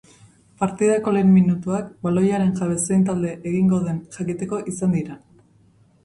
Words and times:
Partidako 0.61 1.11
lehen 1.17 1.27
minutuak 1.33 1.91
baloiaren 2.07 2.49
jabe 2.59 2.77
zein 2.85 3.03
talde 3.09 3.33
egingo 3.51 3.81
den 3.89 3.99
jakiteko 4.17 4.59
izan 4.73 4.97
dira. 4.97 5.19